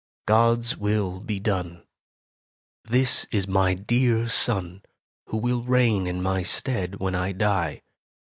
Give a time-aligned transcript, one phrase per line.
[0.25, 1.83] God's will be done!
[2.85, 4.81] This is my dear son,
[5.27, 7.83] who will reign in my stead, when I die.